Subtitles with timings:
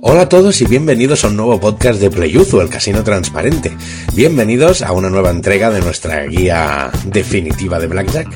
[0.00, 3.76] Hola a todos y bienvenidos a un nuevo podcast de Playuzu, el casino transparente.
[4.14, 8.28] Bienvenidos a una nueva entrega de nuestra guía definitiva de Blackjack,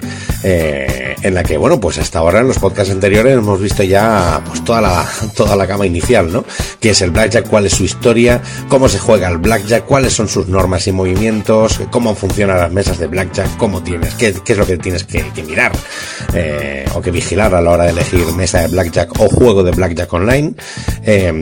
[0.43, 4.43] eh, en la que, bueno, pues hasta ahora en los podcasts anteriores hemos visto ya
[4.45, 6.45] pues toda la, toda la gama inicial, ¿no?
[6.81, 7.49] ¿Qué es el Blackjack?
[7.49, 8.43] ¿Cuál es su historia?
[8.69, 9.87] ¿Cómo se juega el Blackjack?
[9.87, 11.81] ¿Cuáles son sus normas y movimientos?
[11.93, 13.57] ¿Cómo funcionan las mesas de Blackjack?
[13.57, 14.15] ¿Cómo tienes?
[14.17, 15.71] ¿Qué, qué es lo que tienes que, mirar?
[16.35, 19.71] Eh, o que vigilar a la hora de elegir mesa de Blackjack o juego de
[19.71, 20.55] Blackjack online.
[21.05, 21.33] Eh,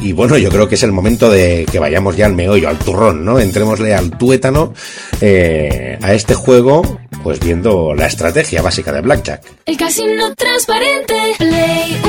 [0.00, 2.78] y bueno, yo creo que es el momento de que vayamos ya al meollo, al
[2.78, 3.38] turrón, ¿no?
[3.38, 4.74] Entrémosle al tuétano
[5.20, 9.42] eh, a este juego, pues viendo la estrategia básica de Blackjack.
[9.66, 12.00] El casino transparente, Play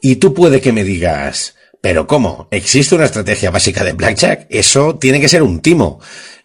[0.00, 2.48] Y tú puede que me digas, pero ¿cómo?
[2.50, 4.46] ¿Existe una estrategia básica de Blackjack?
[4.48, 6.00] Eso tiene que ser un timo.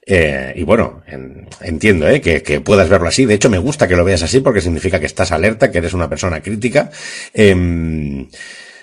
[0.06, 2.20] Eh, y bueno, en, entiendo ¿eh?
[2.20, 3.26] que, que, puedas verlo así.
[3.26, 5.94] De hecho, me gusta que lo veas así porque significa que estás alerta, que eres
[5.94, 6.90] una persona crítica.
[7.34, 8.28] Eh,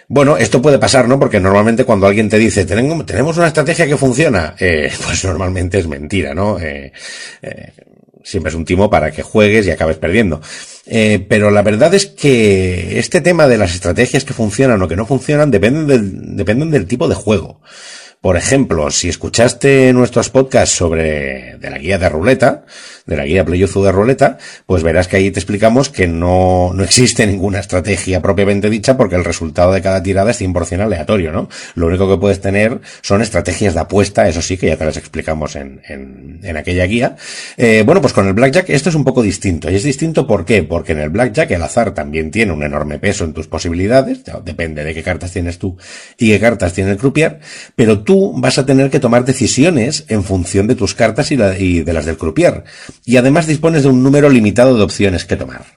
[0.09, 1.19] bueno, esto puede pasar, ¿no?
[1.19, 5.89] Porque normalmente cuando alguien te dice, tenemos una estrategia que funciona, eh, pues normalmente es
[5.89, 6.59] mentira, ¿no?
[6.59, 6.93] Eh,
[7.43, 7.73] eh,
[8.23, 10.41] siempre es un timo para que juegues y acabes perdiendo.
[10.87, 14.97] Eh, pero la verdad es que este tema de las estrategias que funcionan o que
[14.97, 17.61] no funcionan dependen dependen del tipo de juego.
[18.21, 22.65] Por ejemplo, si escuchaste nuestros podcasts sobre de la guía de ruleta,
[23.07, 26.85] de la guía Playozu de ruleta, pues verás que ahí te explicamos que no, no
[26.85, 31.49] existe ninguna estrategia propiamente dicha porque el resultado de cada tirada es 100% aleatorio, ¿no?
[31.75, 34.97] Lo único que puedes tener son estrategias de apuesta, eso sí que ya te las
[34.97, 37.17] explicamos en, en, en aquella guía.
[37.57, 39.71] Eh, bueno, pues con el Blackjack esto es un poco distinto.
[39.71, 40.63] Y es distinto ¿por qué?
[40.63, 44.85] Porque en el Blackjack el azar también tiene un enorme peso en tus posibilidades, depende
[44.85, 45.77] de qué cartas tienes tú
[46.19, 47.41] y qué cartas tiene el croupier,
[47.75, 51.83] pero tú vas a tener que tomar decisiones en función de tus cartas y, y
[51.83, 52.65] de las del croupier.
[53.05, 55.77] Y además dispones de un número limitado de opciones que tomar.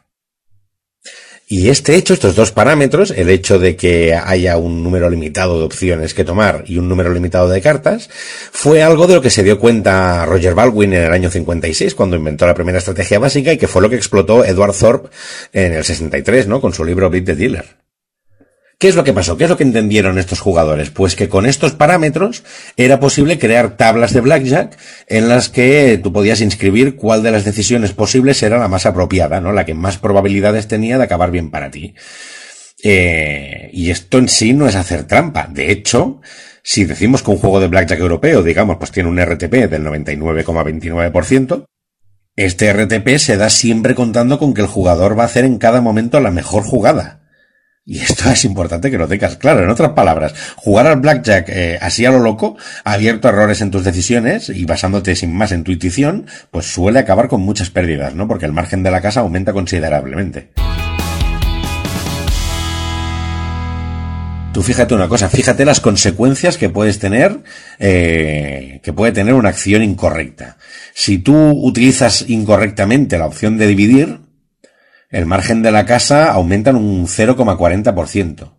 [1.52, 5.66] Y este hecho, estos dos parámetros, el hecho de que haya un número limitado de
[5.66, 8.08] opciones que tomar y un número limitado de cartas,
[8.52, 12.17] fue algo de lo que se dio cuenta Roger Baldwin en el año 56, cuando
[12.17, 15.10] inventó la primera estrategia básica y que fue lo que explotó Edward Thorpe
[15.52, 16.61] en el 63, ¿no?
[16.61, 17.89] Con su libro Beat the Dealer.
[18.80, 19.36] ¿Qué es lo que pasó?
[19.36, 20.90] ¿Qué es lo que entendieron estos jugadores?
[20.90, 22.45] Pues que con estos parámetros
[22.78, 27.44] era posible crear tablas de blackjack en las que tú podías inscribir cuál de las
[27.44, 29.52] decisiones posibles era la más apropiada, ¿no?
[29.52, 31.94] La que más probabilidades tenía de acabar bien para ti.
[32.82, 35.50] Eh, y esto en sí no es hacer trampa.
[35.52, 36.22] De hecho,
[36.64, 41.66] si decimos que un juego de blackjack europeo, digamos, pues tiene un RTP del 99,29%,
[42.38, 45.82] este RTP se da siempre contando con que el jugador va a hacer en cada
[45.82, 47.19] momento la mejor jugada.
[47.86, 49.64] Y esto es importante que lo tengas claro.
[49.64, 53.72] En otras palabras, jugar al blackjack eh, así a lo loco, abierto a errores en
[53.72, 58.14] tus decisiones y basándote sin más en tu intuición, pues suele acabar con muchas pérdidas,
[58.14, 58.28] ¿no?
[58.28, 60.52] Porque el margen de la casa aumenta considerablemente.
[64.54, 67.44] Tú fíjate una cosa, fíjate las consecuencias que puedes tener,
[67.78, 70.58] eh, que puede tener una acción incorrecta.
[70.94, 74.29] Si tú utilizas incorrectamente la opción de dividir,
[75.09, 78.53] el margen de la casa aumenta en un 0,40%.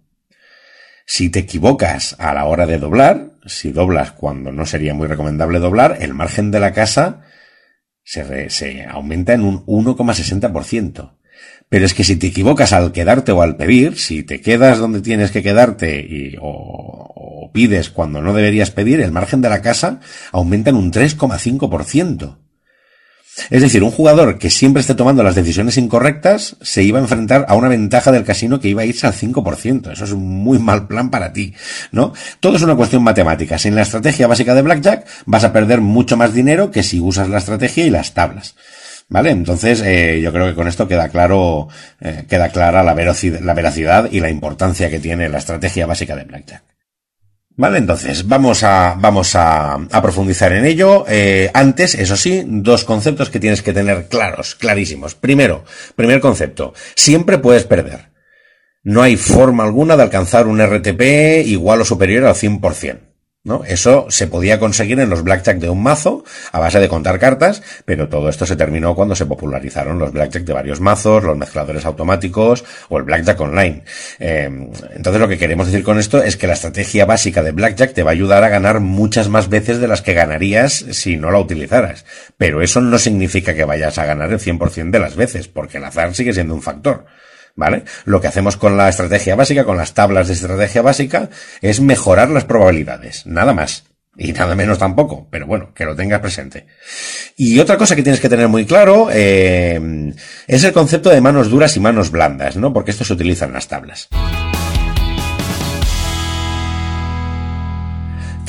[1.07, 5.59] Si te equivocas a la hora de doblar, si doblas cuando no sería muy recomendable
[5.59, 7.23] doblar, el margen de la casa
[8.03, 11.17] se, aumenta en un 1,60%.
[11.69, 15.01] Pero es que si te equivocas al quedarte o al pedir, si te quedas donde
[15.01, 19.63] tienes que quedarte y, o, o pides cuando no deberías pedir, el margen de la
[19.63, 20.01] casa
[20.33, 22.39] aumenta en un 3,5%.
[23.49, 27.47] Es decir, un jugador que siempre esté tomando las decisiones incorrectas se iba a enfrentar
[27.49, 29.93] a una ventaja del casino que iba a irse al 5%.
[29.93, 31.55] Eso es un muy mal plan para ti,
[31.93, 32.13] ¿no?
[32.41, 33.59] Todo es una cuestión matemática.
[33.59, 37.29] Sin la estrategia básica de Blackjack vas a perder mucho más dinero que si usas
[37.29, 38.55] la estrategia y las tablas.
[39.09, 39.31] ¿Vale?
[39.31, 41.67] Entonces, eh, yo creo que con esto queda claro,
[42.01, 46.25] eh, queda clara la la veracidad y la importancia que tiene la estrategia básica de
[46.25, 46.70] Blackjack.
[47.57, 51.05] Vale, entonces vamos a, vamos a, a profundizar en ello.
[51.09, 55.15] Eh, antes, eso sí, dos conceptos que tienes que tener claros, clarísimos.
[55.15, 58.11] Primero, primer concepto, siempre puedes perder.
[58.83, 63.10] No hay forma alguna de alcanzar un RTP igual o superior al 100%.
[63.43, 63.65] ¿No?
[63.65, 67.63] Eso se podía conseguir en los blackjack de un mazo a base de contar cartas,
[67.87, 71.87] pero todo esto se terminó cuando se popularizaron los blackjack de varios mazos, los mezcladores
[71.87, 73.85] automáticos o el blackjack online.
[74.19, 74.45] Eh,
[74.95, 78.03] entonces lo que queremos decir con esto es que la estrategia básica de blackjack te
[78.03, 81.39] va a ayudar a ganar muchas más veces de las que ganarías si no la
[81.39, 82.05] utilizaras.
[82.37, 85.85] Pero eso no significa que vayas a ganar el 100% de las veces, porque el
[85.85, 87.07] azar sigue siendo un factor.
[87.57, 87.85] ¿Vale?
[88.05, 91.31] Lo que hacemos con la estrategia básica, con las tablas de estrategia básica,
[91.61, 93.85] es mejorar las probabilidades, nada más.
[94.17, 96.67] Y nada menos tampoco, pero bueno, que lo tengas presente.
[97.37, 100.13] Y otra cosa que tienes que tener muy claro eh,
[100.47, 102.73] es el concepto de manos duras y manos blandas, ¿no?
[102.73, 104.09] Porque esto se utiliza en las tablas.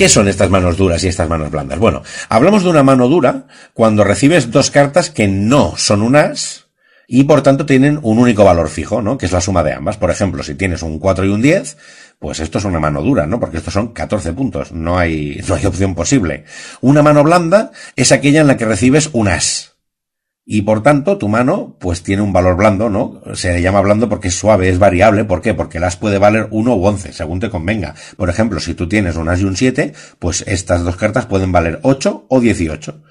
[0.02, 1.78] ¿Qué son estas manos duras y estas manos blandas?
[1.78, 3.46] Bueno, hablamos de una mano dura
[3.76, 6.71] cuando recibes dos cartas que no son unas
[7.08, 9.18] y por tanto tienen un único valor fijo, ¿no?
[9.18, 9.98] Que es la suma de ambas.
[9.98, 11.78] Por ejemplo, si tienes un 4 y un 10,
[12.20, 13.40] pues esto es una mano dura, ¿no?
[13.40, 16.46] Porque estos son 14 puntos, no hay, no hay opción posible.
[16.82, 19.72] Una mano blanda es aquella en la que recibes un as.
[20.44, 23.22] Y por tanto, tu mano, pues tiene un valor blando, ¿no?
[23.36, 25.24] Se le llama blando porque es suave, es variable.
[25.24, 25.54] ¿Por qué?
[25.54, 27.96] Porque el as puede valer 1 u 11, según te convenga.
[28.18, 31.52] Por ejemplo, si tú tienes un as y un 7, pues estas dos cartas pueden
[31.52, 33.04] valer 8 o 18.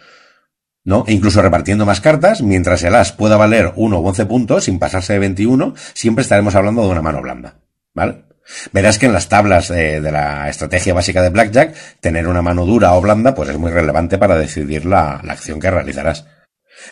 [0.85, 1.05] ¿No?
[1.07, 4.79] E incluso repartiendo más cartas, mientras el as pueda valer 1 o 11 puntos, sin
[4.79, 7.61] pasarse de 21, siempre estaremos hablando de una mano blanda,
[7.95, 8.25] ¿vale?
[8.73, 12.95] Verás que en las tablas de, la estrategia básica de Blackjack, tener una mano dura
[12.95, 16.27] o blanda, pues es muy relevante para decidir la acción que realizarás.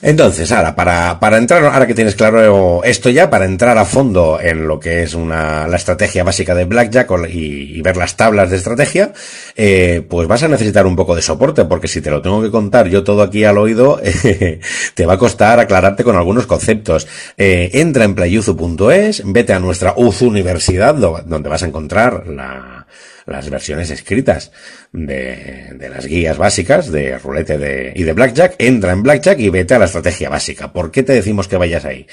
[0.00, 4.38] Entonces, ahora, para, para entrar, ahora que tienes claro esto ya, para entrar a fondo
[4.40, 8.50] en lo que es una, la estrategia básica de Blackjack y, y ver las tablas
[8.50, 9.12] de estrategia,
[9.56, 12.50] eh, pues vas a necesitar un poco de soporte, porque si te lo tengo que
[12.50, 14.61] contar yo todo aquí al oído, eh,
[14.94, 17.08] te va a costar aclararte con algunos conceptos.
[17.37, 22.87] Eh, entra en playuzu.es, vete a nuestra UZU Universidad, donde vas a encontrar la,
[23.28, 24.52] las versiones escritas
[24.92, 29.50] de, de las guías básicas de rulete de, y de blackjack, entra en blackjack y
[29.50, 30.72] vete a la estrategia básica.
[30.72, 32.06] ¿Por qué te decimos que vayas ahí?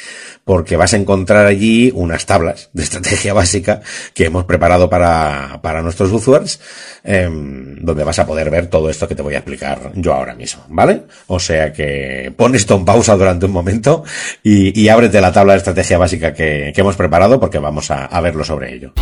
[0.43, 3.81] Porque vas a encontrar allí unas tablas de estrategia básica
[4.13, 6.59] que hemos preparado para, para nuestros usuarios,
[7.03, 10.35] em, donde vas a poder ver todo esto que te voy a explicar yo ahora
[10.35, 11.03] mismo, ¿vale?
[11.27, 14.03] O sea que pon esto en pausa durante un momento
[14.43, 18.05] y, y ábrete la tabla de estrategia básica que, que hemos preparado porque vamos a,
[18.05, 18.93] a verlo sobre ello.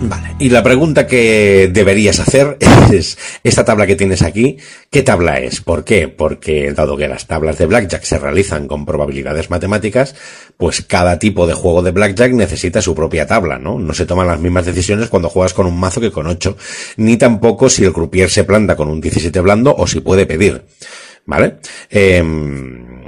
[0.00, 0.36] Vale.
[0.38, 2.56] Y la pregunta que deberías hacer
[2.92, 4.56] es, esta tabla que tienes aquí,
[4.90, 5.60] ¿qué tabla es?
[5.60, 6.06] ¿Por qué?
[6.06, 10.14] Porque dado que las tablas de Blackjack se realizan con probabilidades matemáticas,
[10.56, 13.78] pues cada tipo de juego de Blackjack necesita su propia tabla, ¿no?
[13.78, 16.56] No se toman las mismas decisiones cuando juegas con un mazo que con 8,
[16.98, 20.62] ni tampoco si el croupier se planta con un 17 blando o si puede pedir.
[21.26, 21.56] ¿Vale?
[21.90, 22.22] Eh,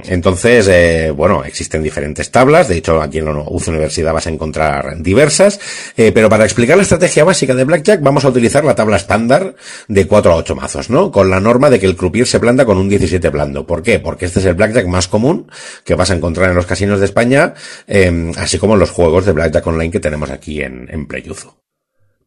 [0.07, 4.29] entonces, eh, bueno, existen diferentes tablas, de hecho aquí en la UZ Universidad vas a
[4.29, 5.59] encontrar diversas,
[5.97, 9.55] eh, pero para explicar la estrategia básica de Blackjack vamos a utilizar la tabla estándar
[9.87, 11.11] de 4 a 8 mazos, ¿no?
[11.11, 13.65] Con la norma de que el croupier se planta con un 17 blando.
[13.65, 13.99] ¿Por qué?
[13.99, 15.49] Porque este es el Blackjack más común
[15.83, 17.53] que vas a encontrar en los casinos de España,
[17.87, 21.60] eh, así como en los juegos de Blackjack Online que tenemos aquí en, en Playuzu.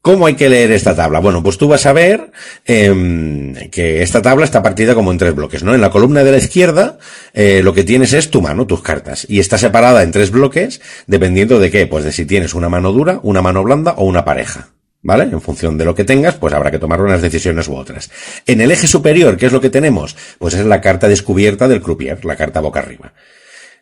[0.04, 1.18] ¿Cómo hay que leer esta tabla?
[1.18, 2.30] Bueno, pues tú vas a ver
[2.66, 5.74] eh, que esta tabla está partida como en tres bloques, ¿no?
[5.74, 6.98] En la columna de la izquierda
[7.32, 10.82] eh, lo que tienes es tu mano, tus cartas, y está separada en tres bloques
[11.06, 14.26] dependiendo de qué, pues de si tienes una mano dura, una mano blanda o una
[14.26, 14.68] pareja.
[15.00, 15.24] ¿Vale?
[15.24, 18.10] En función de lo que tengas, pues habrá que tomar unas decisiones u otras.
[18.46, 20.16] En el eje superior, ¿qué es lo que tenemos?
[20.38, 23.14] Pues es la carta descubierta del croupier, la carta boca arriba.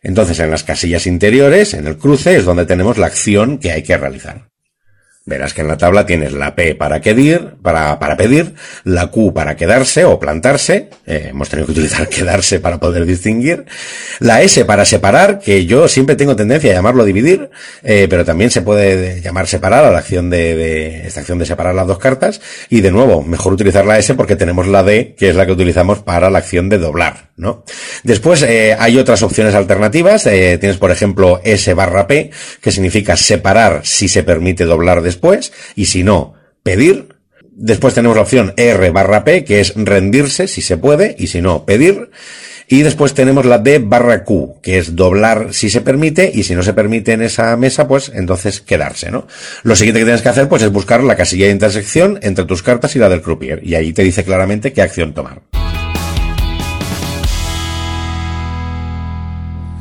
[0.01, 3.83] Entonces, en las casillas interiores, en el cruce, es donde tenemos la acción que hay
[3.83, 4.52] que realizar.
[5.25, 9.33] Verás que en la tabla tienes la P para pedir, para, para pedir, la Q
[9.33, 13.63] para quedarse o plantarse, eh, hemos tenido que utilizar quedarse para poder distinguir,
[14.19, 17.49] la S para separar, que yo siempre tengo tendencia a llamarlo dividir,
[17.83, 21.45] eh, pero también se puede llamar separar a la acción de, de, esta acción de
[21.45, 25.15] separar las dos cartas, y de nuevo, mejor utilizar la S porque tenemos la D,
[25.17, 27.63] que es la que utilizamos para la acción de doblar, ¿no?
[28.03, 32.31] Después eh, hay otras opciones alternativas, eh, tienes por ejemplo S barra P,
[32.61, 37.09] que significa separar si se permite doblar de después, y si no, pedir.
[37.55, 41.39] Después tenemos la opción R barra P, que es rendirse si se puede, y si
[41.39, 42.09] no, pedir.
[42.67, 46.55] Y después tenemos la D barra Q, que es doblar si se permite, y si
[46.55, 49.27] no se permite en esa mesa, pues entonces quedarse, ¿no?
[49.61, 52.63] Lo siguiente que tienes que hacer, pues es buscar la casilla de intersección entre tus
[52.63, 55.41] cartas y la del croupier, y ahí te dice claramente qué acción tomar.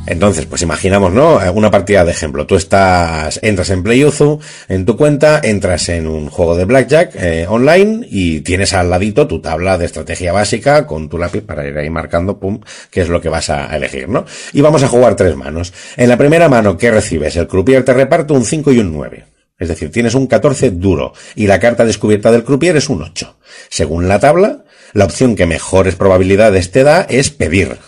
[0.07, 1.39] Entonces, pues imaginamos, ¿no?
[1.55, 2.45] Una partida de ejemplo.
[2.45, 7.47] Tú estás, entras en PlayUzu, en tu cuenta, entras en un juego de Blackjack eh,
[7.49, 11.79] online y tienes al ladito tu tabla de estrategia básica con tu lápiz para ir
[11.79, 14.25] ahí marcando, pum, qué es lo que vas a elegir, ¿no?
[14.53, 15.73] Y vamos a jugar tres manos.
[15.97, 17.37] En la primera mano, ¿qué recibes?
[17.37, 19.25] El croupier te reparte un 5 y un 9.
[19.59, 23.37] Es decir, tienes un 14 duro y la carta descubierta del croupier es un 8.
[23.69, 27.79] Según la tabla, la opción que mejores probabilidades te da es pedir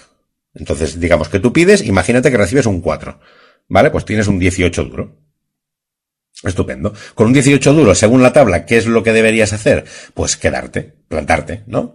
[0.55, 3.19] entonces, digamos que tú pides, imagínate que recibes un 4.
[3.69, 3.91] ¿Vale?
[3.91, 5.17] Pues tienes un 18 duro.
[6.43, 6.93] Estupendo.
[7.15, 9.85] Con un 18 duro, según la tabla, ¿qué es lo que deberías hacer?
[10.13, 11.95] Pues quedarte, plantarte, ¿no?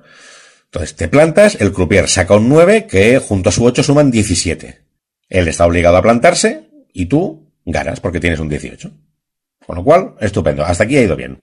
[0.66, 4.82] Entonces te plantas, el croupier saca un 9 que junto a su 8 suman 17.
[5.30, 8.92] Él está obligado a plantarse y tú ganas porque tienes un 18.
[9.66, 10.63] Con lo cual, estupendo.
[10.63, 11.39] Hasta aquí ha ido bien.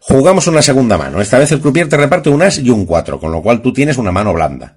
[0.00, 1.20] Jugamos una segunda mano.
[1.20, 3.72] Esta vez el croupier te reparte un as y un 4, con lo cual tú
[3.72, 4.76] tienes una mano blanda.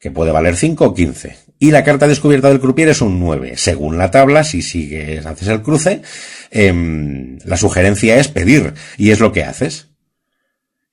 [0.00, 1.36] Que puede valer 5 o 15.
[1.58, 3.54] Y la carta descubierta del croupier es un 9.
[3.56, 6.02] Según la tabla, si sigues, haces el cruce,
[6.50, 9.88] em, la sugerencia es pedir, y es lo que haces.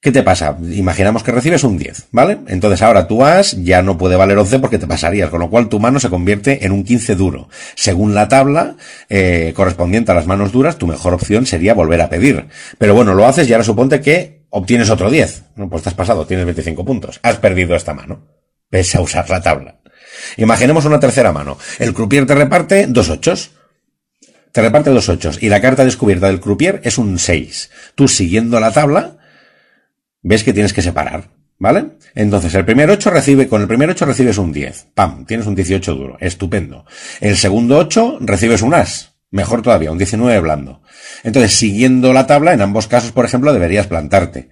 [0.05, 0.55] ¿Qué te pasa?
[0.71, 2.37] Imaginamos que recibes un 10, ¿vale?
[2.47, 5.67] Entonces ahora tu as ya no puede valer 11 porque te pasarías, con lo cual
[5.67, 7.49] tu mano se convierte en un 15 duro.
[7.73, 8.75] Según la tabla
[9.09, 12.45] eh, correspondiente a las manos duras, tu mejor opción sería volver a pedir.
[12.77, 15.43] Pero bueno, lo haces y ahora suponte que obtienes otro 10.
[15.55, 17.19] No, pues te has pasado, tienes 25 puntos.
[17.23, 18.34] Has perdido esta mano.
[18.69, 19.79] Pese a usar la tabla.
[20.37, 21.57] Imaginemos una tercera mano.
[21.79, 23.51] El croupier te reparte dos ochos.
[24.51, 25.41] Te reparte dos ochos.
[25.41, 27.69] Y la carta descubierta del croupier es un 6.
[27.95, 29.17] Tú siguiendo la tabla,
[30.21, 31.29] ves que tienes que separar,
[31.59, 31.97] ¿vale?
[32.15, 34.87] Entonces, el primer 8 recibe, con el primer 8 recibes un 10.
[34.93, 36.17] Pam, tienes un 18 duro.
[36.21, 36.85] Estupendo.
[37.19, 39.15] El segundo 8 recibes un as.
[39.31, 40.81] Mejor todavía, un 19 blando.
[41.23, 44.49] Entonces, siguiendo la tabla, en ambos casos, por ejemplo, deberías plantarte.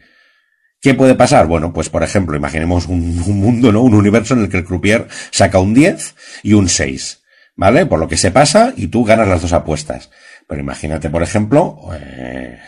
[0.84, 1.48] ¿Qué puede pasar?
[1.48, 3.82] Bueno, pues por ejemplo, imaginemos un, un, mundo, ¿no?
[3.84, 7.22] Un universo en el que el croupier saca un 10 y un 6.
[7.56, 7.86] ¿Vale?
[7.86, 10.10] Por lo que se pasa y tú ganas las dos apuestas.
[10.46, 12.60] Pero imagínate, por ejemplo, eh,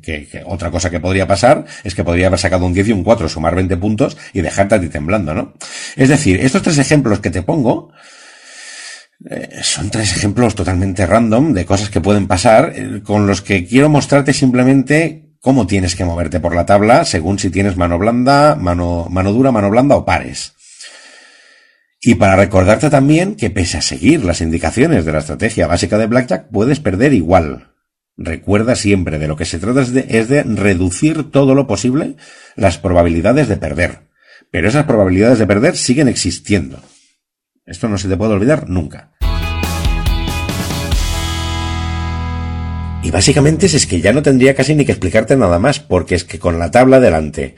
[0.00, 2.92] que, que, otra cosa que podría pasar es que podría haber sacado un 10 y
[2.92, 5.54] un 4, sumar 20 puntos y dejarte a ti temblando, ¿no?
[5.96, 7.90] Es decir, estos tres ejemplos que te pongo,
[9.28, 13.66] eh, son tres ejemplos totalmente random de cosas que pueden pasar, eh, con los que
[13.66, 18.56] quiero mostrarte simplemente cómo tienes que moverte por la tabla según si tienes mano blanda,
[18.56, 20.54] mano, mano dura, mano blanda o pares.
[22.00, 26.06] Y para recordarte también que pese a seguir las indicaciones de la estrategia básica de
[26.06, 27.72] Blackjack, puedes perder igual.
[28.16, 32.16] Recuerda siempre, de lo que se trata es de, es de reducir todo lo posible
[32.54, 34.08] las probabilidades de perder.
[34.50, 36.80] Pero esas probabilidades de perder siguen existiendo.
[37.64, 39.15] Esto no se te puede olvidar nunca.
[43.06, 46.24] Y básicamente es que ya no tendría casi ni que explicarte nada más, porque es
[46.24, 47.54] que con la tabla delante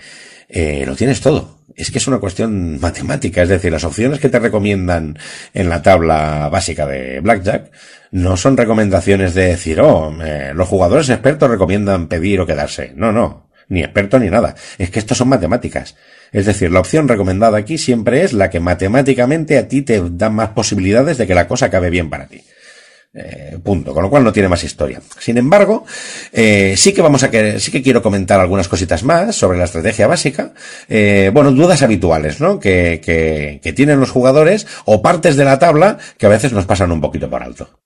[0.46, 1.60] eh, lo tienes todo.
[1.74, 5.18] Es que es una cuestión matemática, es decir, las opciones que te recomiendan
[5.54, 7.70] en la tabla básica de Blackjack
[8.10, 12.92] no son recomendaciones de decir, oh, eh, los jugadores expertos recomiendan pedir o quedarse.
[12.94, 14.54] No, no, ni experto ni nada.
[14.76, 15.96] Es que esto son matemáticas.
[16.30, 20.28] Es decir, la opción recomendada aquí siempre es la que matemáticamente a ti te da
[20.28, 22.42] más posibilidades de que la cosa acabe bien para ti.
[23.14, 25.00] Eh, punto, con lo cual no tiene más historia.
[25.18, 25.86] Sin embargo,
[26.30, 29.64] eh, sí que vamos a que, sí que quiero comentar algunas cositas más sobre la
[29.64, 30.52] estrategia básica.
[30.88, 32.60] Eh, bueno, dudas habituales, ¿no?
[32.60, 36.66] Que, que, que tienen los jugadores o partes de la tabla que a veces nos
[36.66, 37.80] pasan un poquito por alto.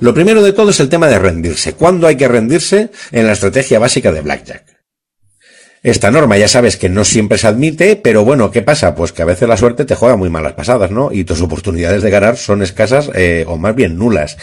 [0.00, 1.74] Lo primero de todo es el tema de rendirse.
[1.74, 4.73] ¿Cuándo hay que rendirse en la estrategia básica de Blackjack?
[5.84, 8.94] Esta norma ya sabes que no siempre se admite, pero bueno, ¿qué pasa?
[8.94, 11.12] Pues que a veces la suerte te juega muy malas pasadas, ¿no?
[11.12, 14.38] Y tus oportunidades de ganar son escasas eh, o más bien nulas.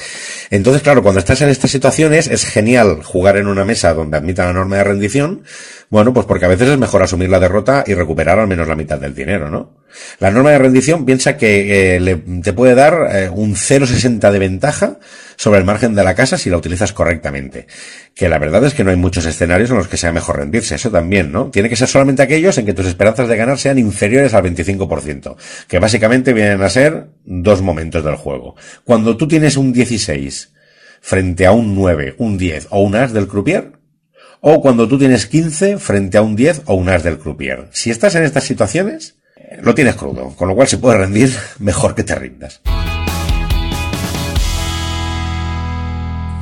[0.52, 4.46] Entonces, claro, cuando estás en estas situaciones es genial jugar en una mesa donde admita
[4.46, 5.42] la norma de rendición,
[5.90, 8.76] bueno, pues porque a veces es mejor asumir la derrota y recuperar al menos la
[8.76, 9.81] mitad del dinero, ¿no?
[10.20, 14.40] La norma de rendición piensa que eh, le, te puede dar eh, un 0,60 de
[14.40, 15.00] ventaja
[15.36, 17.68] sobre el margen de la casa si la utilizas correctamente.
[18.14, 20.76] Que la verdad es que no hay muchos escenarios en los que sea mejor rendirse,
[20.76, 21.50] eso también, ¿no?
[21.50, 25.36] Tiene que ser solamente aquellos en que tus esperanzas de ganar sean inferiores al 25%,
[25.68, 28.56] que básicamente vienen a ser dos momentos del juego.
[28.84, 30.54] Cuando tú tienes un 16
[31.02, 33.74] frente a un 9, un 10 o un as del croupier,
[34.42, 37.68] o cuando tú tienes 15 frente a un 10 o un as del croupier.
[37.72, 39.21] Si estás en estas situaciones,
[39.60, 42.62] lo tienes crudo, con lo cual se puede rendir mejor que te rindas.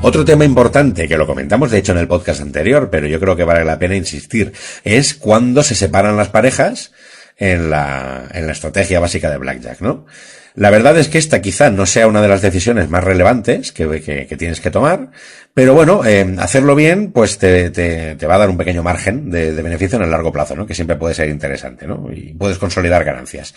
[0.02, 3.36] Otro tema importante, que lo comentamos de hecho en el podcast anterior, pero yo creo
[3.36, 4.54] que vale la pena insistir,
[4.86, 6.94] es cuando se separan las parejas
[7.36, 10.06] en la, en la estrategia básica de Blackjack, ¿no?
[10.56, 14.02] La verdad es que esta quizá no sea una de las decisiones más relevantes que,
[14.02, 15.12] que, que tienes que tomar,
[15.60, 19.30] pero bueno, eh, hacerlo bien, pues te, te, te, va a dar un pequeño margen
[19.30, 20.66] de, de, beneficio en el largo plazo, ¿no?
[20.66, 22.10] Que siempre puede ser interesante, ¿no?
[22.14, 23.54] Y puedes consolidar ganancias.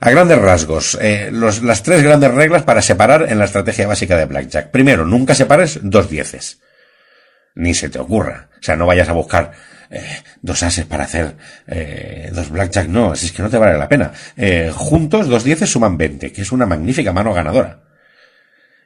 [0.00, 4.16] A grandes rasgos, eh, los, las tres grandes reglas para separar en la estrategia básica
[4.16, 4.70] de Blackjack.
[4.70, 6.60] Primero, nunca separes dos dieces.
[7.56, 8.48] Ni se te ocurra.
[8.58, 9.52] O sea, no vayas a buscar
[9.90, 11.34] eh, dos ases para hacer
[11.66, 14.12] eh, dos blackjack, no, es que no te vale la pena.
[14.34, 17.83] Eh, juntos, dos dieces suman 20, que es una magnífica mano ganadora.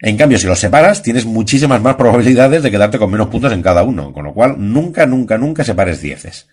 [0.00, 3.62] En cambio, si los separas, tienes muchísimas más probabilidades de quedarte con menos puntos en
[3.62, 6.48] cada uno, con lo cual nunca, nunca, nunca separes dieces.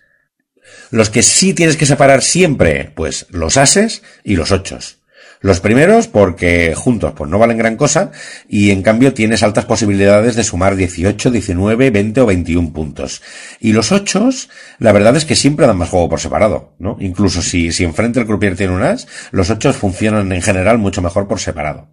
[0.90, 4.98] Los que sí tienes que separar siempre, pues los ases y los ochos.
[5.40, 8.10] Los primeros porque juntos pues no valen gran cosa
[8.48, 13.22] y en cambio tienes altas posibilidades de sumar 18, 19, 20 o 21 puntos.
[13.60, 14.48] Y los ochos,
[14.78, 16.96] la verdad es que siempre dan más juego por separado, ¿no?
[17.00, 21.02] Incluso si, si enfrente el croupier tiene un as, los ochos funcionan en general mucho
[21.02, 21.90] mejor por separado.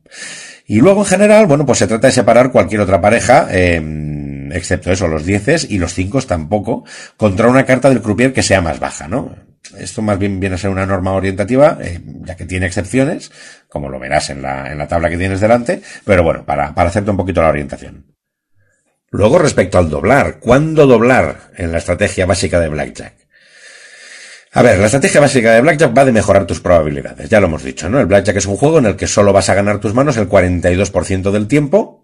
[0.65, 3.82] Y luego en general, bueno, pues se trata de separar cualquier otra pareja, eh,
[4.53, 6.86] excepto eso, los dieces y los cinco tampoco,
[7.17, 9.36] contra una carta del croupier que sea más baja, ¿no?
[9.77, 13.32] esto más bien viene a ser una norma orientativa, eh, ya que tiene excepciones,
[13.70, 16.89] como lo verás en la, en la tabla que tienes delante, pero bueno, para, para
[16.89, 18.05] hacerte un poquito la orientación.
[19.10, 23.23] Luego, respecto al doblar, ¿cuándo doblar en la estrategia básica de Blackjack?
[24.55, 27.63] A ver, la estrategia básica de Blackjack va de mejorar tus probabilidades, ya lo hemos
[27.63, 28.00] dicho, ¿no?
[28.00, 30.29] El Blackjack es un juego en el que solo vas a ganar tus manos el
[30.29, 32.03] 42% del tiempo,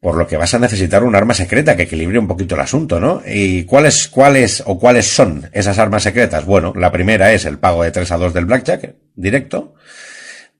[0.00, 3.00] por lo que vas a necesitar un arma secreta que equilibre un poquito el asunto,
[3.00, 3.22] ¿no?
[3.26, 6.44] ¿Y cuáles, cuáles o cuáles son esas armas secretas?
[6.44, 9.74] Bueno, la primera es el pago de 3 a 2 del blackjack, directo.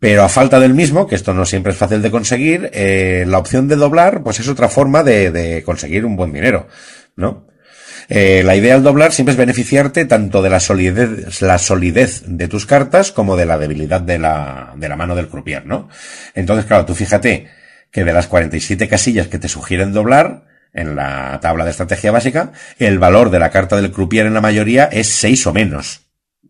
[0.01, 3.39] Pero a falta del mismo, que esto no siempre es fácil de conseguir, eh, la
[3.39, 6.67] opción de doblar, pues es otra forma de, de conseguir un buen dinero,
[7.15, 7.47] ¿no?
[8.09, 12.49] Eh, la idea al doblar siempre es beneficiarte tanto de la solidez, la solidez de
[12.49, 15.89] tus cartas como de la debilidad de la, de la mano del croupier, ¿no?
[16.35, 17.49] Entonces, claro, tú fíjate,
[17.91, 22.53] que de las 47 casillas que te sugieren doblar, en la tabla de estrategia básica,
[22.79, 26.03] el valor de la carta del croupier en la mayoría es 6 o menos.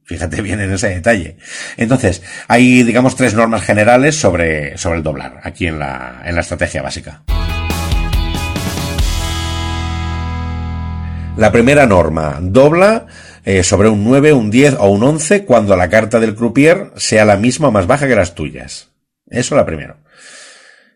[0.05, 1.39] Fíjate bien en ese detalle.
[1.77, 6.41] Entonces, hay, digamos, tres normas generales sobre, sobre el doblar, aquí en la, en la
[6.41, 7.23] estrategia básica.
[11.39, 13.07] La primera norma, dobla
[13.45, 17.25] eh, sobre un 9, un 10 o un 11 cuando la carta del croupier sea
[17.25, 18.89] la misma o más baja que las tuyas.
[19.31, 19.99] Eso la primera.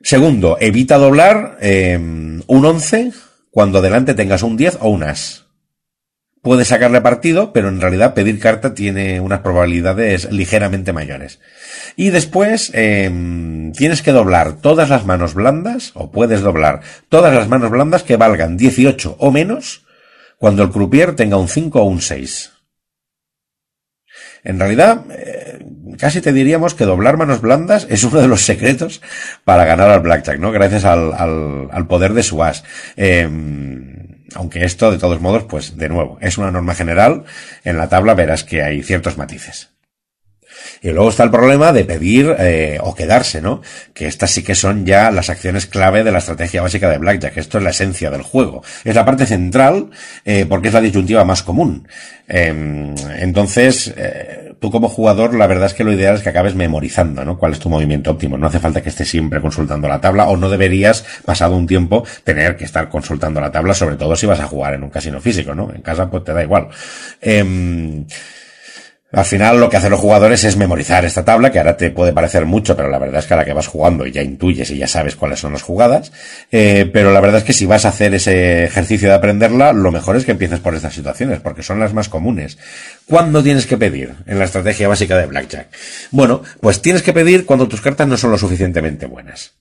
[0.02, 3.12] Segundo, evita doblar eh, un 11
[3.52, 5.44] cuando delante tengas un 10 o un as.
[6.42, 11.38] Puedes sacarle partido, pero en realidad pedir carta tiene unas probabilidades ligeramente mayores.
[11.94, 13.08] Y después eh,
[13.76, 18.16] tienes que doblar todas las manos blandas, o puedes doblar todas las manos blandas que
[18.16, 19.84] valgan 18 o menos
[20.42, 22.50] cuando el croupier tenga un 5 o un 6.
[24.42, 25.64] En realidad, eh,
[25.96, 29.00] casi te diríamos que doblar manos blandas es uno de los secretos
[29.44, 30.50] para ganar al blackjack, ¿no?
[30.50, 32.64] Gracias al, al, al poder de su as.
[32.96, 33.22] Eh,
[34.34, 37.22] aunque esto, de todos modos, pues de nuevo, es una norma general.
[37.62, 39.71] En la tabla verás que hay ciertos matices.
[40.82, 43.62] Y luego está el problema de pedir eh, o quedarse, ¿no?
[43.94, 47.36] Que estas sí que son ya las acciones clave de la estrategia básica de Blackjack.
[47.36, 48.62] Esto es la esencia del juego.
[48.84, 49.90] Es la parte central
[50.24, 51.86] eh, porque es la disyuntiva más común.
[52.28, 53.94] Eh, entonces,
[54.58, 57.38] tú como jugador, la verdad es que lo ideal es que acabes memorizando, ¿no?
[57.38, 58.36] Cuál es tu movimiento óptimo.
[58.36, 62.04] No hace falta que estés siempre consultando la tabla o no deberías, pasado un tiempo,
[62.24, 65.20] tener que estar consultando la tabla, sobre todo si vas a jugar en un casino
[65.20, 65.72] físico, ¿no?
[65.72, 66.68] En casa pues te da igual.
[69.12, 72.14] Al final lo que hacen los jugadores es memorizar esta tabla, que ahora te puede
[72.14, 74.78] parecer mucho, pero la verdad es que a la que vas jugando ya intuyes y
[74.78, 76.12] ya sabes cuáles son las jugadas.
[76.50, 79.92] Eh, pero la verdad es que si vas a hacer ese ejercicio de aprenderla, lo
[79.92, 82.56] mejor es que empieces por estas situaciones, porque son las más comunes.
[83.04, 85.68] ¿Cuándo tienes que pedir en la estrategia básica de Blackjack?
[86.10, 89.52] Bueno, pues tienes que pedir cuando tus cartas no son lo suficientemente buenas.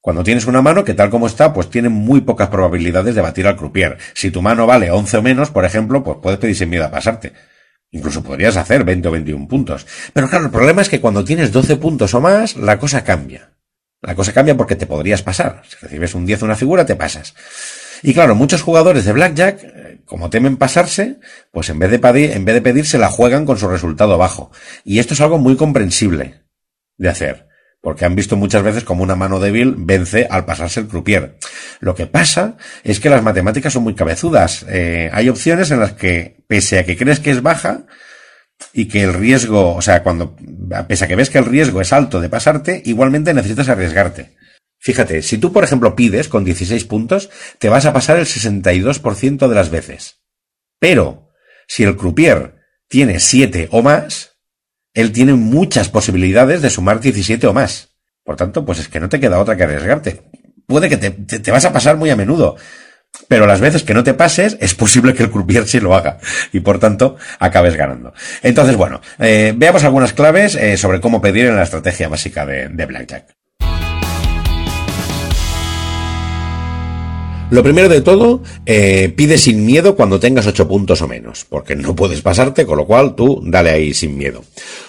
[0.00, 3.46] Cuando tienes una mano que tal como está, pues tiene muy pocas probabilidades de batir
[3.46, 3.98] al croupier.
[4.14, 6.90] Si tu mano vale 11 o menos, por ejemplo, pues puedes pedir sin miedo a
[6.90, 7.34] pasarte.
[7.90, 9.86] Incluso podrías hacer 20 o 21 puntos.
[10.12, 13.52] Pero claro, el problema es que cuando tienes 12 puntos o más, la cosa cambia.
[14.02, 15.62] La cosa cambia porque te podrías pasar.
[15.68, 17.34] Si recibes un 10 una figura, te pasas.
[18.02, 21.18] Y claro, muchos jugadores de Blackjack, eh, como temen pasarse,
[21.50, 24.18] pues en vez de pedir, en vez de pedir, se la juegan con su resultado
[24.18, 24.50] bajo.
[24.84, 26.42] Y esto es algo muy comprensible
[26.98, 27.45] de hacer
[27.80, 31.38] porque han visto muchas veces como una mano débil vence al pasarse el croupier.
[31.80, 34.64] Lo que pasa es que las matemáticas son muy cabezudas.
[34.68, 37.86] Eh, hay opciones en las que, pese a que crees que es baja,
[38.72, 40.36] y que el riesgo, o sea, cuando,
[40.88, 44.36] pese a que ves que el riesgo es alto de pasarte, igualmente necesitas arriesgarte.
[44.78, 49.48] Fíjate, si tú, por ejemplo, pides con 16 puntos, te vas a pasar el 62%
[49.48, 50.20] de las veces.
[50.78, 51.32] Pero,
[51.66, 52.56] si el croupier
[52.88, 54.35] tiene 7 o más,
[54.96, 57.90] él tiene muchas posibilidades de sumar 17 o más.
[58.24, 60.22] Por tanto, pues es que no te queda otra que arriesgarte.
[60.66, 62.56] Puede que te, te, vas a pasar muy a menudo,
[63.28, 66.18] pero las veces que no te pases, es posible que el croupier sí lo haga
[66.50, 68.14] y por tanto acabes ganando.
[68.42, 72.68] Entonces, bueno, eh, veamos algunas claves eh, sobre cómo pedir en la estrategia básica de,
[72.70, 73.36] de Blackjack.
[77.48, 81.76] Lo primero de todo, eh, pide sin miedo cuando tengas 8 puntos o menos, porque
[81.76, 84.42] no puedes pasarte, con lo cual tú dale ahí sin miedo.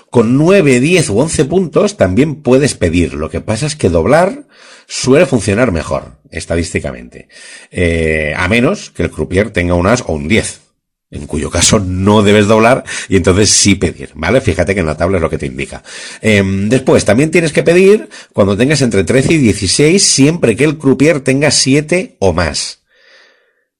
[0.09, 4.47] Con 9, 10 u 11 puntos también puedes pedir, lo que pasa es que doblar
[4.87, 7.27] suele funcionar mejor, estadísticamente.
[7.71, 10.61] Eh, a menos que el croupier tenga un as o un 10
[11.09, 14.41] en cuyo caso no debes doblar y entonces sí pedir, ¿vale?
[14.41, 15.83] Fíjate que en la tabla es lo que te indica.
[16.21, 20.77] Eh, después, también tienes que pedir cuando tengas entre 13 y 16 siempre que el
[20.77, 22.79] croupier tenga 7 o más.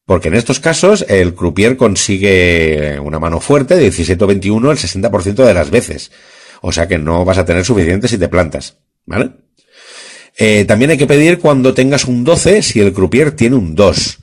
[0.08, 4.78] Porque en estos casos el croupier consigue una mano fuerte de 17 o 21 el
[4.78, 6.12] 60% de las veces.
[6.62, 9.32] O sea que no vas a tener suficiente si te plantas, ¿vale?
[10.38, 14.20] Eh, también hay que pedir cuando tengas un 12 si el croupier tiene un 2.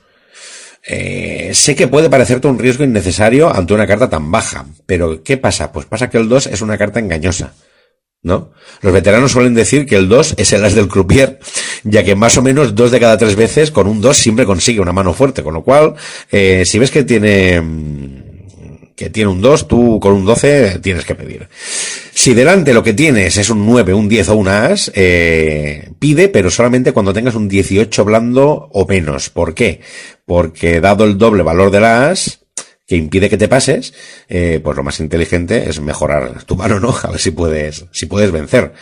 [0.87, 5.37] Eh, sé que puede parecerte un riesgo innecesario ante una carta tan baja, pero ¿qué
[5.37, 5.71] pasa?
[5.71, 7.53] Pues pasa que el 2 es una carta engañosa.
[8.23, 8.53] ¿No?
[8.81, 11.39] Los veteranos suelen decir que el 2 es el as del croupier,
[11.85, 14.81] ya que más o menos dos de cada tres veces con un 2 siempre consigue
[14.81, 15.93] una mano fuerte, con lo cual,
[16.31, 17.61] eh, si ves que tiene,
[18.95, 21.47] que tiene un 2, tú con un 12 tienes que pedir.
[22.13, 26.27] Si delante lo que tienes es un 9, un 10 o un as, eh, pide,
[26.27, 29.29] pero solamente cuando tengas un 18 blando o menos.
[29.29, 29.81] ¿Por qué?
[30.25, 32.39] Porque dado el doble valor del as,
[32.87, 33.93] que impide que te pases,
[34.27, 36.95] eh, pues lo más inteligente es mejorar tu mano, ¿no?
[37.03, 38.73] A ver si puedes, si puedes vencer.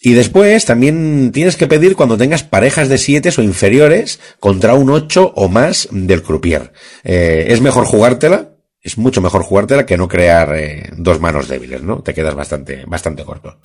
[0.00, 4.90] Y después también tienes que pedir cuando tengas parejas de 7 o inferiores contra un
[4.90, 6.72] 8 o más del croupier.
[7.02, 11.82] Eh, es mejor jugártela, es mucho mejor jugártela que no crear eh, dos manos débiles,
[11.82, 12.00] ¿no?
[12.00, 13.58] Te quedas bastante, bastante corto.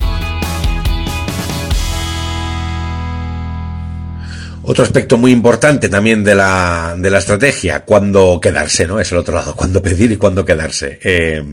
[4.66, 8.98] Otro aspecto muy importante también de la, de la estrategia, cuando quedarse, ¿no?
[8.98, 10.98] Es el otro lado, cuando pedir y cuándo quedarse.
[11.04, 11.44] Eh,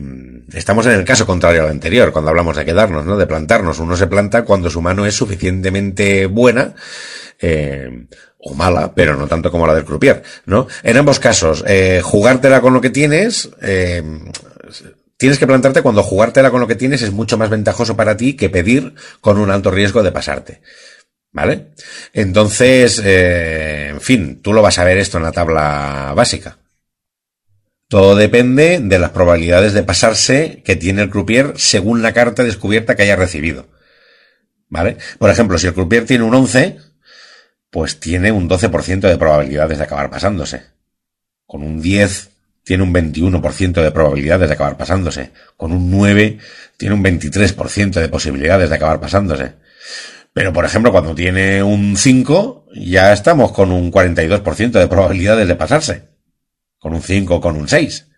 [0.52, 3.16] estamos en el caso contrario al anterior, cuando hablamos de quedarnos, ¿no?
[3.16, 3.78] De plantarnos.
[3.78, 6.74] Uno se planta cuando su mano es suficientemente buena,
[7.40, 8.06] eh,
[8.38, 10.66] o mala, pero no tanto como la del croupier, ¿no?
[10.82, 14.02] En ambos casos, eh, jugártela con lo que tienes, eh,
[15.16, 18.34] tienes que plantarte cuando jugártela con lo que tienes es mucho más ventajoso para ti
[18.34, 20.60] que pedir con un alto riesgo de pasarte.
[21.34, 21.68] ¿Vale?
[22.12, 26.58] Entonces, eh, en fin, tú lo vas a ver esto en la tabla básica.
[27.92, 32.96] Todo depende de las probabilidades de pasarse que tiene el croupier según la carta descubierta
[32.96, 33.66] que haya recibido.
[34.70, 34.96] ¿Vale?
[35.18, 36.78] Por ejemplo, si el croupier tiene un 11,
[37.68, 40.62] pues tiene un 12% de probabilidades de acabar pasándose.
[41.44, 42.30] Con un 10
[42.64, 45.32] tiene un 21% de probabilidades de acabar pasándose.
[45.58, 46.38] Con un 9
[46.78, 49.52] tiene un 23% de posibilidades de acabar pasándose.
[50.32, 55.56] Pero, por ejemplo, cuando tiene un 5, ya estamos con un 42% de probabilidades de
[55.56, 56.11] pasarse.
[56.82, 58.08] Con un 5 con un 6.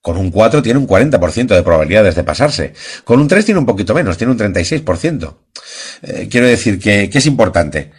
[0.00, 2.72] Con un 4 tiene un 40% de probabilidades de pasarse.
[3.02, 5.34] Con un 3 tiene un poquito menos, tiene un 36%.
[6.02, 7.90] Eh, quiero decir que, que es importante.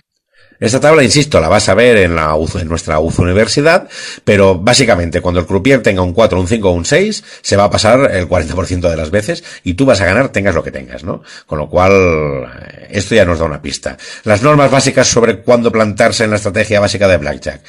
[0.60, 3.90] Esta tabla, insisto, la vas a ver en, la, en nuestra UZ Universidad,
[4.24, 7.66] pero básicamente cuando el croupier tenga un 4, un 5 o un 6, se va
[7.66, 10.72] a pasar el 40% de las veces y tú vas a ganar tengas lo que
[10.72, 11.24] tengas, ¿no?
[11.46, 12.50] Con lo cual,
[12.90, 13.98] esto ya nos da una pista.
[14.24, 17.62] Las normas básicas sobre cuándo plantarse en la estrategia básica de Blackjack.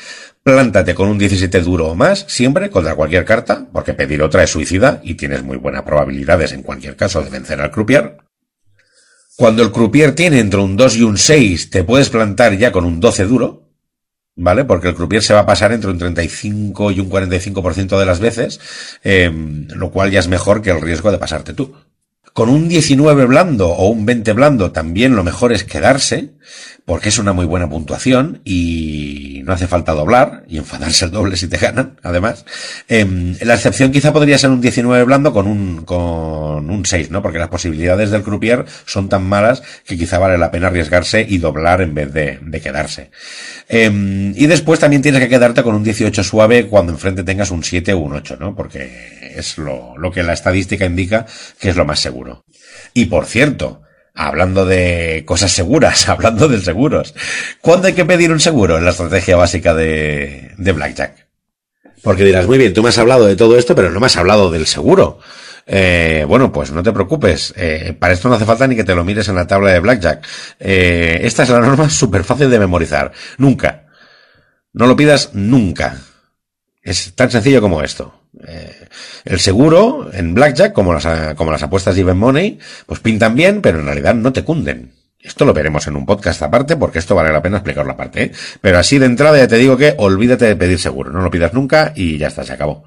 [0.47, 4.51] Plántate con un 17 duro o más, siempre, contra cualquier carta, porque pedir otra es
[4.51, 8.19] suicida y tienes muy buenas probabilidades en cualquier caso de vencer al croupier.
[9.35, 12.85] Cuando el croupier tiene entre un 2 y un 6, te puedes plantar ya con
[12.85, 13.73] un 12 duro,
[14.37, 14.65] ¿vale?
[14.65, 18.21] Porque el croupier se va a pasar entre un 35 y un 45% de las
[18.21, 18.61] veces,
[19.03, 19.29] eh,
[19.75, 21.75] lo cual ya es mejor que el riesgo de pasarte tú.
[22.33, 26.36] Con un 19 blando o un 20 blando también lo mejor es quedarse,
[26.85, 31.37] porque es una muy buena puntuación y no hace falta doblar y enfadarse el doble
[31.37, 32.45] si te ganan, además.
[32.89, 37.23] Eh, la excepción quizá podría ser un 19 blando con un, con un 6, ¿no?
[37.23, 41.39] Porque las posibilidades del croupier son tan malas que quizá vale la pena arriesgarse y
[41.39, 43.11] doblar en vez de, de quedarse.
[43.69, 47.65] Eh, y después también tienes que quedarte con un 18 suave cuando enfrente tengas un
[47.65, 48.55] 7 o un 8, ¿no?
[48.55, 51.27] Porque es lo, lo que la estadística indica
[51.59, 52.45] que es lo más seguro.
[52.95, 53.83] Y por cierto,
[54.17, 57.15] Hablando de cosas seguras, hablando de seguros.
[57.61, 61.27] ¿Cuándo hay que pedir un seguro en la estrategia básica de, de Blackjack?
[62.03, 64.17] Porque dirás, muy bien, tú me has hablado de todo esto, pero no me has
[64.17, 65.19] hablado del seguro.
[65.67, 67.53] Eh, bueno, pues no te preocupes.
[67.57, 69.81] Eh, para esto no hace falta ni que te lo mires en la tabla de
[69.81, 70.27] Blackjack.
[70.61, 73.13] Eh, esta es la norma súper fácil de memorizar.
[73.39, 73.87] Nunca.
[74.73, 75.99] No lo pidas nunca.
[76.83, 78.26] Es tan sencillo como esto.
[78.47, 78.89] Eh,
[79.25, 83.63] el seguro en Blackjack, como las, como las apuestas de Even Money, pues pintan bien,
[83.63, 84.93] pero en realidad no te cunden.
[85.21, 88.23] Esto lo veremos en un podcast aparte, porque esto vale la pena explicarlo aparte.
[88.23, 88.33] ¿eh?
[88.61, 91.11] Pero así de entrada ya te digo que olvídate de pedir seguro.
[91.11, 92.85] No lo pidas nunca y ya está, se acabó.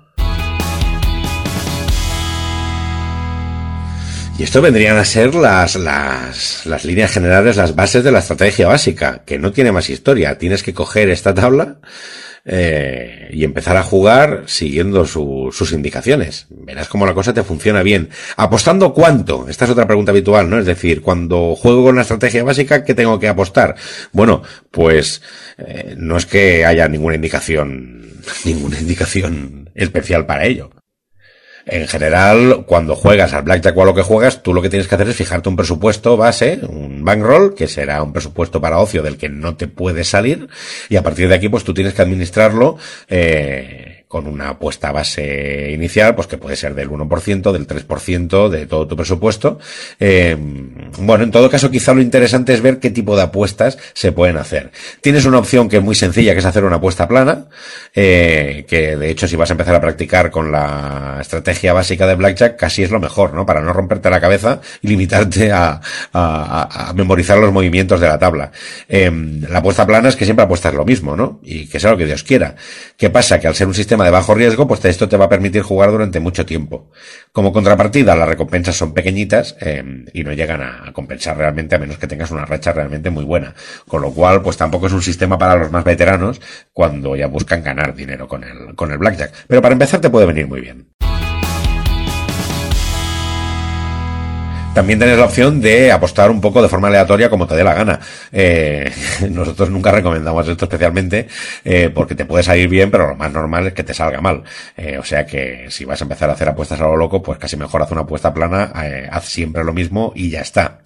[4.37, 8.69] Y esto vendrían a ser las, las, las líneas generales, las bases de la estrategia
[8.69, 10.37] básica, que no tiene más historia.
[10.37, 11.79] Tienes que coger esta tabla,
[12.45, 16.47] eh, y empezar a jugar siguiendo su, sus indicaciones.
[16.49, 18.09] Verás cómo la cosa te funciona bien.
[18.37, 19.47] ¿Apostando cuánto?
[19.49, 20.59] Esta es otra pregunta habitual, ¿no?
[20.59, 23.75] Es decir, cuando juego con la estrategia básica, ¿qué tengo que apostar?
[24.11, 25.21] Bueno, pues
[25.57, 30.71] eh, no es que haya ninguna indicación, ninguna indicación especial para ello.
[31.65, 34.87] En general, cuando juegas al blackjack o a lo que juegas, tú lo que tienes
[34.87, 39.01] que hacer es fijarte un presupuesto base, un bankroll, que será un presupuesto para ocio
[39.01, 40.47] del que no te puedes salir,
[40.89, 45.69] y a partir de aquí, pues tú tienes que administrarlo, eh, con una apuesta base
[45.71, 49.59] inicial, pues que puede ser del 1%, del 3%, de todo tu presupuesto.
[49.99, 50.35] Eh,
[50.97, 54.37] bueno, en todo caso, quizá lo interesante es ver qué tipo de apuestas se pueden
[54.37, 54.71] hacer.
[55.01, 57.49] Tienes una opción que es muy sencilla, que es hacer una apuesta plana,
[57.93, 62.15] eh, que de hecho si vas a empezar a practicar con la estrategia básica de
[62.15, 63.45] Blackjack, casi es lo mejor, ¿no?
[63.45, 65.79] Para no romperte la cabeza y limitarte a,
[66.95, 68.51] memorizar los movimientos de la tabla.
[68.87, 69.11] Eh,
[69.47, 71.39] la apuesta plana es que siempre apuestas lo mismo, ¿no?
[71.43, 72.55] Y que sea lo que Dios quiera.
[72.97, 73.39] ¿Qué pasa?
[73.39, 75.91] Que al ser un sistema de bajo riesgo, pues esto te va a permitir jugar
[75.91, 76.91] durante mucho tiempo.
[77.31, 79.83] Como contrapartida, las recompensas son pequeñitas eh,
[80.13, 83.53] y no llegan a compensar realmente a menos que tengas una racha realmente muy buena.
[83.87, 86.41] Con lo cual, pues tampoco es un sistema para los más veteranos
[86.73, 89.33] cuando ya buscan ganar dinero con el, con el blackjack.
[89.47, 90.98] Pero para empezar te puede venir muy bien.
[94.73, 97.73] También tienes la opción de apostar un poco de forma aleatoria como te dé la
[97.73, 97.99] gana.
[98.31, 98.89] Eh,
[99.29, 101.27] nosotros nunca recomendamos esto especialmente
[101.65, 104.43] eh, porque te puede salir bien, pero lo más normal es que te salga mal.
[104.77, 107.39] Eh, o sea que si vas a empezar a hacer apuestas a lo loco, pues
[107.39, 108.71] casi mejor haz una apuesta plana,
[109.11, 110.79] haz siempre lo mismo y ya está.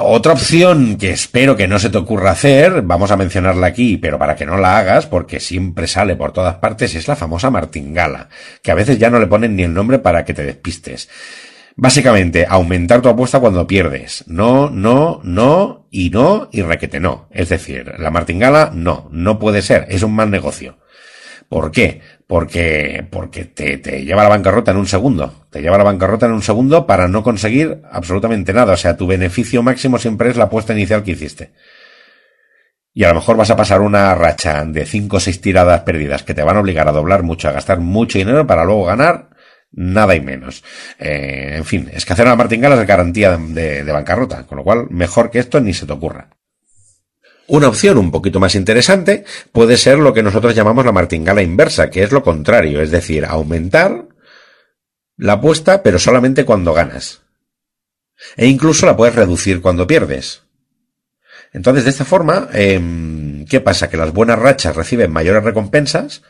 [0.00, 4.18] Otra opción que espero que no se te ocurra hacer, vamos a mencionarla aquí, pero
[4.18, 8.28] para que no la hagas, porque siempre sale por todas partes, es la famosa martingala,
[8.60, 11.08] que a veces ya no le ponen ni el nombre para que te despistes.
[11.80, 14.24] Básicamente, aumentar tu apuesta cuando pierdes.
[14.26, 17.28] No, no, no, y no, y requete no.
[17.30, 20.78] Es decir, la martingala, no, no puede ser, es un mal negocio.
[21.48, 22.00] ¿Por qué?
[22.26, 25.46] Porque, porque te, te lleva a la bancarrota en un segundo.
[25.50, 28.72] Te lleva a la bancarrota en un segundo para no conseguir absolutamente nada.
[28.72, 31.52] O sea, tu beneficio máximo siempre es la apuesta inicial que hiciste.
[32.92, 36.24] Y a lo mejor vas a pasar una racha de cinco o seis tiradas perdidas
[36.24, 39.27] que te van a obligar a doblar mucho, a gastar mucho dinero para luego ganar
[39.72, 40.64] nada y menos.
[40.98, 44.86] Eh, en fin, es que hacer una martingala es garantía de, bancarrota, con lo cual
[44.90, 46.30] mejor que esto ni se te ocurra.
[47.46, 51.88] Una opción un poquito más interesante puede ser lo que nosotros llamamos la martingala inversa,
[51.88, 54.06] que es lo contrario, es decir, aumentar
[55.16, 57.22] la apuesta pero solamente cuando ganas.
[58.36, 60.42] E incluso la puedes reducir cuando pierdes.
[61.52, 63.88] Entonces, de esta forma, eh, ¿qué pasa?
[63.88, 66.22] Que las buenas rachas reciben mayores recompensas,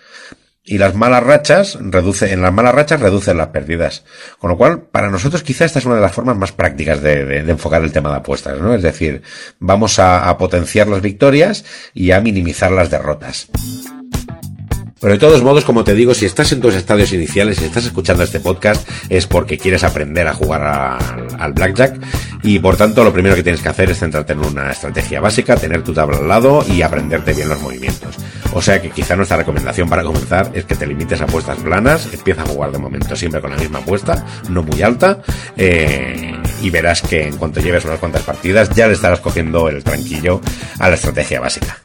[0.69, 4.05] y las malas rachas reduce, en las malas rachas reducen las pérdidas.
[4.39, 7.39] Con lo cual, para nosotros quizá esta es una de las formas más prácticas de,
[7.39, 8.75] enfocar el tema de apuestas, ¿no?
[8.75, 9.23] Es decir,
[9.59, 13.49] vamos a, potenciar las victorias y a minimizar las derrotas.
[15.01, 17.87] Pero de todos modos, como te digo, si estás en tus estadios iniciales, si estás
[17.87, 20.63] escuchando este podcast, es porque quieres aprender a jugar
[21.39, 21.99] al, blackjack
[22.43, 25.57] y por tanto lo primero que tienes que hacer es centrarte en una estrategia básica,
[25.57, 28.17] tener tu tabla al lado y aprenderte bien los movimientos.
[28.53, 32.09] O sea que quizá nuestra recomendación para comenzar es que te limites a apuestas planas,
[32.13, 35.21] empieza a jugar de momento siempre con la misma apuesta, no muy alta,
[35.57, 39.85] eh, y verás que en cuanto lleves unas cuantas partidas ya le estarás cogiendo el
[39.85, 40.41] tranquillo
[40.79, 41.79] a la estrategia básica.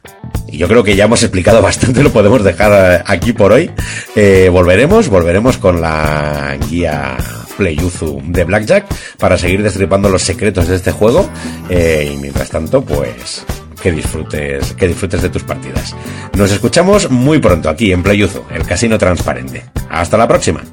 [0.48, 3.72] Y yo creo que ya hemos explicado bastante, lo podemos dejar aquí por hoy.
[4.16, 7.18] Eh, volveremos, volveremos con la guía
[7.58, 8.86] Playuzu de Blackjack
[9.18, 11.30] para seguir destripando los secretos de este juego.
[11.70, 13.46] Eh, y mientras tanto, pues
[13.82, 15.94] que disfrutes, que disfrutes de tus partidas.
[16.38, 19.66] Nos escuchamos muy pronto aquí en Playuzu, el casino transparente.
[19.89, 20.63] Hasta la próxima.